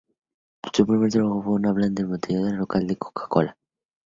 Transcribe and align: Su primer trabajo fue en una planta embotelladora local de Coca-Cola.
Su 0.73 0.83
primer 0.87 1.11
trabajo 1.11 1.43
fue 1.43 1.51
en 1.51 1.55
una 1.59 1.75
planta 1.75 2.01
embotelladora 2.01 2.57
local 2.57 2.87
de 2.87 2.97
Coca-Cola. 2.97 3.55